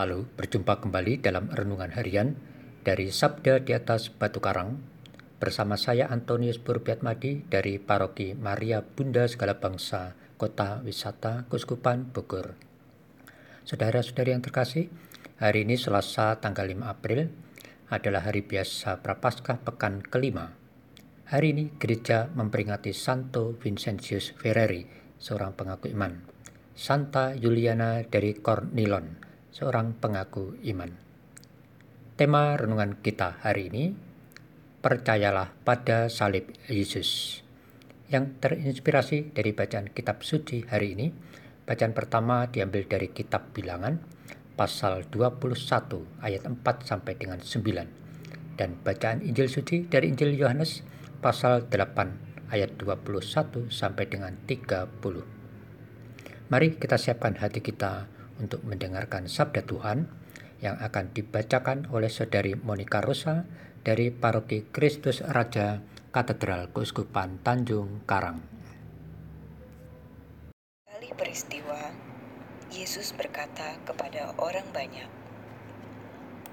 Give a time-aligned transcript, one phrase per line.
[0.00, 2.32] Lalu berjumpa kembali dalam renungan harian
[2.80, 4.80] dari Sabda di atas Batu Karang
[5.36, 12.56] bersama saya Antonius Burbiatmadi dari Paroki Maria Bunda Segala Bangsa Kota Wisata Kuskupan Bogor.
[13.68, 14.88] Saudara-saudari yang terkasih,
[15.36, 17.28] hari ini Selasa tanggal 5 April
[17.92, 20.56] adalah hari biasa Prapaskah pekan kelima.
[21.28, 24.80] Hari ini gereja memperingati Santo Vincentius Ferreri,
[25.20, 26.24] seorang pengaku iman.
[26.72, 29.29] Santa Juliana dari Cornilon,
[29.60, 30.88] seorang pengaku iman.
[32.16, 33.92] Tema renungan kita hari ini,
[34.80, 37.44] percayalah pada salib Yesus.
[38.08, 41.12] Yang terinspirasi dari bacaan kitab suci hari ini,
[41.68, 44.00] bacaan pertama diambil dari kitab bilangan,
[44.56, 48.56] pasal 21 ayat 4 sampai dengan 9.
[48.56, 50.80] Dan bacaan Injil suci dari Injil Yohanes,
[51.20, 54.88] pasal 8 ayat 21 sampai dengan 30.
[56.48, 60.08] Mari kita siapkan hati kita untuk mendengarkan sabda Tuhan
[60.60, 63.44] yang akan dibacakan oleh Saudari Monica Rosa
[63.80, 65.80] dari Paroki Kristus Raja
[66.12, 68.44] Katedral Keuskupan Tanjung Karang.
[70.84, 71.92] Kali peristiwa,
[72.68, 75.08] Yesus berkata kepada orang banyak,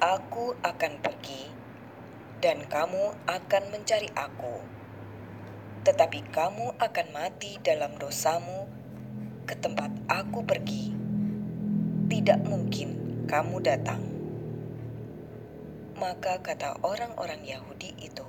[0.00, 1.52] Aku akan pergi,
[2.40, 4.64] dan kamu akan mencari aku.
[5.84, 8.64] Tetapi kamu akan mati dalam dosamu
[9.44, 10.99] ke tempat aku pergi
[12.10, 14.02] tidak mungkin kamu datang.
[15.94, 18.26] Maka kata orang-orang Yahudi itu,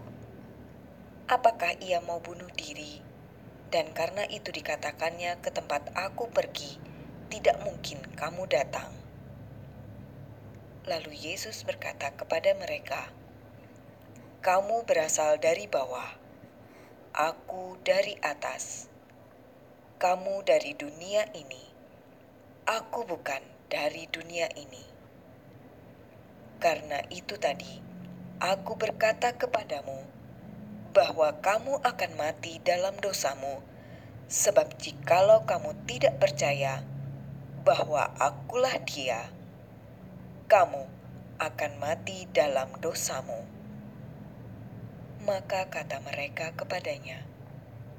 [1.26, 3.02] apakah ia mau bunuh diri?
[3.73, 6.78] Dan karena itu dikatakannya ke tempat aku pergi,
[7.34, 8.94] tidak mungkin kamu datang.
[10.86, 13.10] Lalu Yesus berkata kepada mereka,
[14.45, 16.22] "Kamu berasal dari bawah,
[17.18, 18.94] aku dari atas.
[19.98, 21.66] Kamu dari dunia ini,
[22.70, 24.83] aku bukan dari dunia ini.
[26.59, 27.80] Karena itu tadi,
[28.44, 30.03] aku berkata kepadamu
[30.91, 33.64] bahwa kamu akan mati dalam dosamu,
[34.27, 36.83] sebab jikalau kamu tidak percaya
[37.64, 39.31] bahwa akulah dia,
[40.52, 40.83] kamu
[41.39, 43.48] akan mati dalam dosamu.
[45.23, 47.23] Maka kata mereka kepadanya,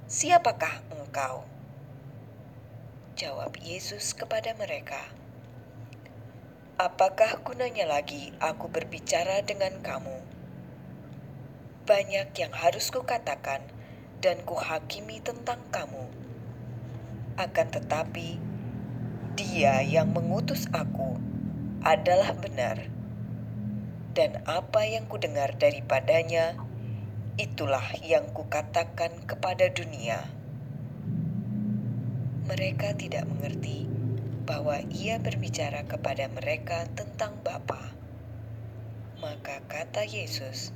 [0.04, 1.48] Siapakah engkau?
[3.16, 5.21] Jawab Yesus kepada mereka,
[6.80, 10.24] Apakah gunanya lagi aku berbicara dengan kamu?
[11.84, 13.60] Banyak yang harus kukatakan
[14.24, 16.08] dan kuhakimi tentang kamu.
[17.36, 18.40] Akan tetapi,
[19.36, 21.20] dia yang mengutus aku
[21.84, 22.88] adalah benar.
[24.16, 26.56] Dan apa yang kudengar daripadanya,
[27.36, 30.24] itulah yang kukatakan kepada dunia.
[32.48, 33.91] Mereka tidak mengerti
[34.42, 37.94] bahwa ia berbicara kepada mereka tentang Bapa.
[39.22, 40.74] Maka kata Yesus,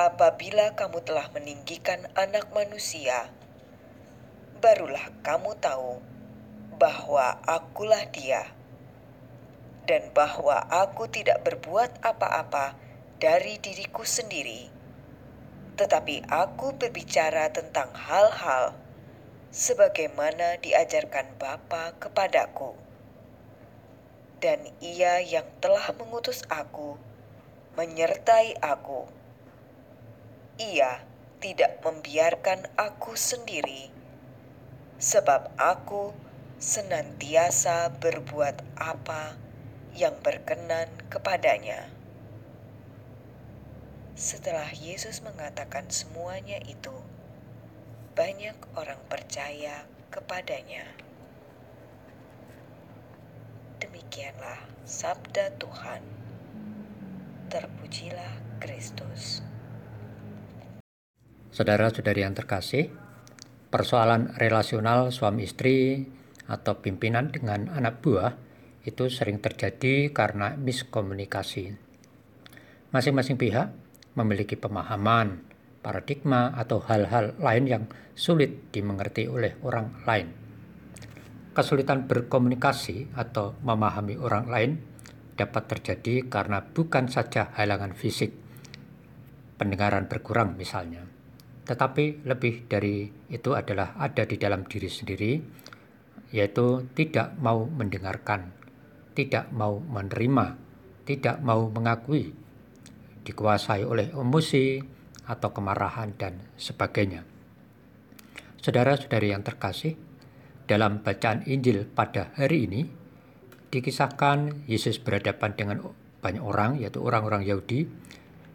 [0.00, 3.28] "Apabila kamu telah meninggikan Anak Manusia,
[4.64, 6.00] barulah kamu tahu
[6.80, 8.48] bahwa Akulah Dia,
[9.84, 12.80] dan bahwa Aku tidak berbuat apa-apa
[13.20, 14.72] dari diriku sendiri,
[15.76, 18.81] tetapi Aku berbicara tentang hal-hal."
[19.52, 22.72] Sebagaimana diajarkan Bapa kepadaku.
[24.40, 26.96] Dan ia yang telah mengutus aku,
[27.76, 29.06] menyertai aku.
[30.56, 31.04] Ia
[31.38, 33.92] tidak membiarkan aku sendiri,
[34.96, 36.16] sebab aku
[36.56, 39.36] senantiasa berbuat apa
[39.92, 41.92] yang berkenan kepadanya.
[44.16, 46.94] Setelah Yesus mengatakan semuanya itu,
[48.12, 50.84] banyak orang percaya kepadanya.
[53.80, 56.04] Demikianlah sabda Tuhan.
[57.48, 59.40] Terpujilah Kristus.
[61.52, 62.92] Saudara-saudari yang terkasih,
[63.72, 66.04] persoalan relasional suami istri
[66.48, 68.36] atau pimpinan dengan anak buah
[68.84, 71.76] itu sering terjadi karena miskomunikasi.
[72.92, 73.72] Masing-masing pihak
[74.16, 75.51] memiliki pemahaman
[75.82, 77.84] paradigma, atau hal-hal lain yang
[78.14, 80.28] sulit dimengerti oleh orang lain.
[81.52, 84.70] Kesulitan berkomunikasi atau memahami orang lain
[85.36, 88.32] dapat terjadi karena bukan saja halangan fisik,
[89.60, 91.04] pendengaran berkurang misalnya,
[91.66, 95.32] tetapi lebih dari itu adalah ada di dalam diri sendiri,
[96.32, 98.50] yaitu tidak mau mendengarkan,
[99.12, 100.56] tidak mau menerima,
[101.04, 102.32] tidak mau mengakui,
[103.22, 104.80] dikuasai oleh emosi,
[105.32, 107.24] atau kemarahan dan sebagainya.
[108.60, 109.96] Saudara-saudari yang terkasih,
[110.68, 112.86] dalam bacaan Injil pada hari ini,
[113.72, 115.76] dikisahkan Yesus berhadapan dengan
[116.20, 117.88] banyak orang, yaitu orang-orang Yahudi,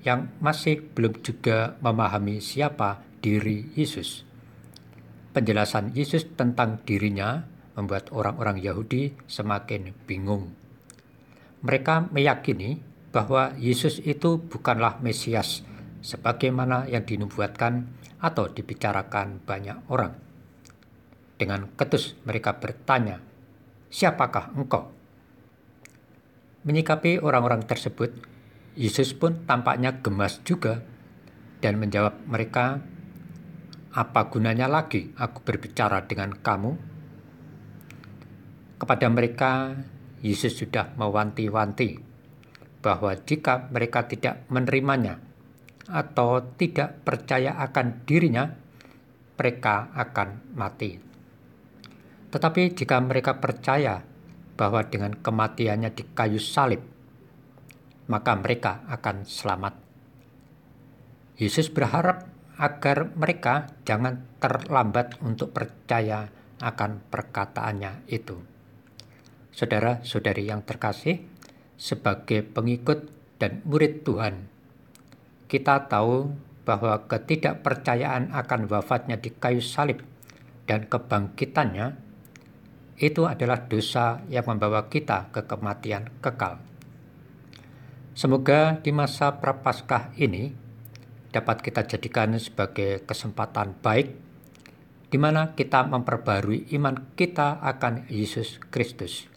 [0.06, 4.23] yang masih belum juga memahami siapa diri Yesus.
[5.35, 7.44] Penjelasan Yesus tentang dirinya
[7.75, 10.56] membuat orang-orang Yahudi semakin bingung.
[11.62, 12.80] Mereka meyakini
[13.12, 15.65] bahwa Yesus itu bukanlah Mesias
[16.01, 17.88] sebagaimana yang dinubuatkan
[18.21, 20.13] atau dibicarakan banyak orang.
[21.38, 23.21] Dengan ketus mereka bertanya,
[23.94, 24.89] "Siapakah engkau?"
[26.65, 28.11] Menyikapi orang-orang tersebut,
[28.73, 30.81] Yesus pun tampaknya gemas juga
[31.61, 32.81] dan menjawab mereka,
[33.94, 36.73] "Apa gunanya lagi aku berbicara dengan kamu?"
[38.77, 39.73] Kepada mereka,
[40.21, 42.01] Yesus sudah mewanti-wanti
[42.81, 45.26] bahwa jika mereka tidak menerimanya
[45.87, 48.47] atau tidak percaya akan dirinya,
[49.37, 50.99] mereka akan mati.
[52.27, 54.03] Tetapi jika mereka percaya
[54.59, 56.83] bahwa dengan kematiannya di kayu salib,
[58.11, 59.73] maka mereka akan selamat.
[61.37, 62.25] Yesus berharap
[62.57, 66.25] agar mereka jangan terlambat untuk percaya
[66.57, 68.41] akan perkataannya itu.
[69.53, 71.21] Saudara-saudari yang terkasih,
[71.77, 74.49] sebagai pengikut dan murid Tuhan,
[75.47, 76.31] kita tahu
[76.67, 80.03] bahwa ketidakpercayaan akan wafatnya di kayu salib
[80.67, 81.95] dan kebangkitannya
[82.99, 86.59] itu adalah dosa yang membawa kita ke kematian kekal.
[88.17, 90.51] Semoga di masa prapaskah ini
[91.31, 94.17] dapat kita jadikan sebagai kesempatan baik
[95.07, 99.29] di mana kita memperbarui iman kita akan Yesus Kristus.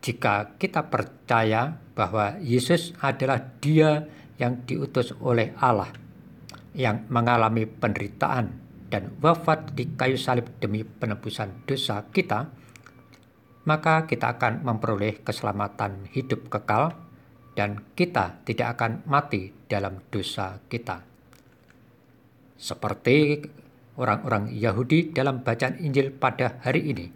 [0.00, 4.06] Jika kita percaya bahwa Yesus adalah Dia
[4.38, 5.90] yang diutus oleh Allah,
[6.74, 8.50] yang mengalami penderitaan
[8.90, 12.50] dan wafat di kayu salib demi penebusan dosa kita,
[13.64, 16.94] maka kita akan memperoleh keselamatan hidup kekal
[17.54, 21.06] dan kita tidak akan mati dalam dosa kita.
[22.58, 23.40] Seperti
[23.98, 27.06] orang-orang Yahudi dalam bacaan Injil pada hari ini,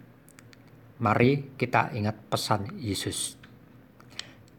[1.03, 3.39] mari kita ingat pesan Yesus.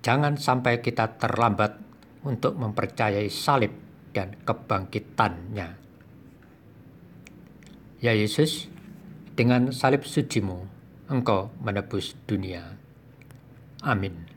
[0.00, 1.89] Jangan sampai kita terlambat
[2.22, 3.72] untuk mempercayai salib
[4.14, 5.68] dan kebangkitannya.
[8.00, 8.70] Ya Yesus,
[9.36, 10.64] dengan salib sucimu,
[11.10, 12.78] Engkau menebus dunia.
[13.82, 14.29] Amin.